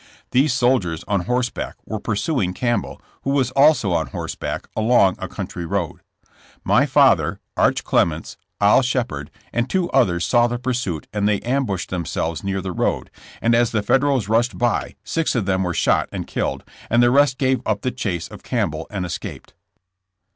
These 0.31 0.51
soldiers, 0.51 1.03
on 1.07 1.25
horseback, 1.25 1.75
were 1.85 1.99
pursuing 1.99 2.55
Campbell, 2.55 2.99
who 3.21 3.29
was 3.29 3.51
also 3.51 3.91
on 3.91 4.07
horseback, 4.07 4.67
along 4.75 5.15
a 5.19 5.27
country 5.27 5.63
road. 5.63 6.01
My 6.63 6.87
father. 6.87 7.39
Arch 7.55 7.83
Clements, 7.83 8.35
Oil 8.63 8.81
Shepherd, 8.81 9.29
and 9.53 9.69
two 9.69 9.91
others 9.91 10.25
saw 10.25 10.47
the 10.47 10.57
pursuit 10.57 11.05
and 11.13 11.29
80 11.29 11.29
JESSB 11.29 11.43
JAMES. 11.43 11.43
they 11.43 11.55
ambushed 11.55 11.89
themselves 11.91 12.43
near 12.43 12.61
the 12.61 12.71
road, 12.71 13.11
and 13.43 13.53
as 13.53 13.69
the 13.69 13.83
Federals 13.83 14.27
rushed 14.27 14.57
by 14.57 14.95
six 15.03 15.35
of 15.35 15.45
them 15.45 15.61
were 15.61 15.71
shot 15.75 16.09
and 16.11 16.25
killed, 16.25 16.63
and 16.89 17.03
the 17.03 17.11
rest 17.11 17.37
gave 17.37 17.61
up 17.63 17.81
the 17.83 17.91
chase 17.91 18.27
of 18.27 18.41
Campbell 18.41 18.87
and 18.89 19.05
es 19.05 19.19
caped. 19.19 19.53